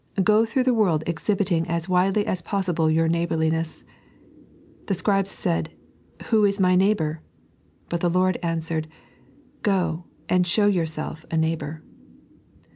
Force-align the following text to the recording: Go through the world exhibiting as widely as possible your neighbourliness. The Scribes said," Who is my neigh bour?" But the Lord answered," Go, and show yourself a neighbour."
Go 0.23 0.47
through 0.47 0.63
the 0.63 0.73
world 0.73 1.03
exhibiting 1.05 1.67
as 1.67 1.87
widely 1.87 2.25
as 2.25 2.41
possible 2.41 2.89
your 2.89 3.07
neighbourliness. 3.07 3.83
The 4.87 4.95
Scribes 4.95 5.29
said," 5.29 5.69
Who 6.31 6.43
is 6.43 6.59
my 6.59 6.75
neigh 6.75 6.95
bour?" 6.95 7.21
But 7.89 7.99
the 8.01 8.09
Lord 8.09 8.39
answered," 8.41 8.87
Go, 9.71 10.05
and 10.27 10.47
show 10.47 10.65
yourself 10.65 11.23
a 11.29 11.37
neighbour." 11.37 11.83